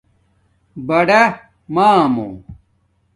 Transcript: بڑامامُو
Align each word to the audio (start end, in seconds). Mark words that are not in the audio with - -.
بڑامامُو 0.87 2.27